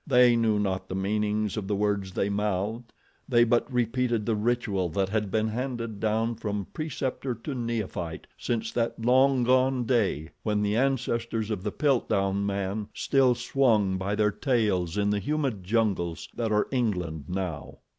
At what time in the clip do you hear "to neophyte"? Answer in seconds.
7.35-8.25